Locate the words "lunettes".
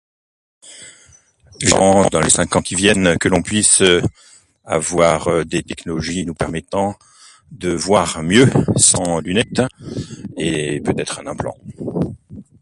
9.19-9.61